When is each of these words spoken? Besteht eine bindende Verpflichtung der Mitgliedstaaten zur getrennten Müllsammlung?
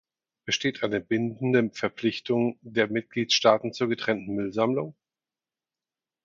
Besteht 0.45 0.81
eine 0.81 0.99
bindende 0.99 1.69
Verpflichtung 1.75 2.57
der 2.63 2.87
Mitgliedstaaten 2.87 3.71
zur 3.71 3.87
getrennten 3.87 4.33
Müllsammlung? 4.33 4.95